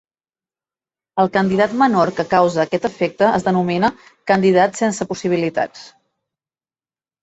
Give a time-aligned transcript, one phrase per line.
[1.23, 3.95] El candidat menor que causa aquest efecte es denomina
[4.35, 5.89] "candidat sense possibilitats".